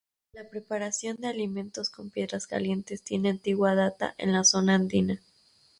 La 0.33 0.49
preparación 0.49 1.17
de 1.17 1.27
alimentos 1.27 1.91
con 1.91 2.09
piedras 2.09 2.47
calientes 2.47 3.03
tiene 3.03 3.29
antigua 3.29 3.75
data 3.75 4.15
en 4.17 4.33
la 4.33 4.43
zona 4.43 4.73
andina. 4.73 5.21